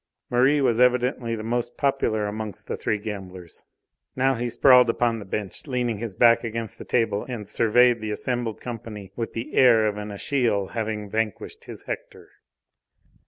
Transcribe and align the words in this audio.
Merri 0.31 0.61
was 0.61 0.79
evidently 0.79 1.35
the 1.35 1.43
most 1.43 1.77
popular 1.77 2.25
amongst 2.25 2.65
the 2.65 2.75
three 2.75 2.97
gamblers. 2.97 3.61
Now 4.15 4.33
he 4.33 4.49
sprawled 4.49 4.89
upon 4.89 5.19
the 5.19 5.25
bench, 5.25 5.67
leaning 5.67 5.99
his 5.99 6.15
back 6.15 6.43
against 6.43 6.79
the 6.79 6.85
table, 6.85 7.23
and 7.29 7.47
surveyed 7.47 8.01
the 8.01 8.09
assembled 8.09 8.59
company 8.59 9.11
with 9.15 9.33
the 9.33 9.53
air 9.53 9.85
of 9.85 9.97
an 9.97 10.09
Achilles 10.09 10.71
having 10.71 11.07
vanquished 11.07 11.65
his 11.65 11.83
Hector. 11.83 12.29